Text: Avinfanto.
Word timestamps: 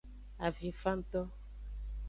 Avinfanto. 0.47 1.21